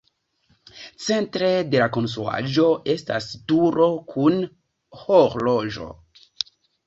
[1.07, 2.65] Centre de la konstruaĵo
[2.95, 4.41] estas turo kun
[5.05, 5.91] horloĝo.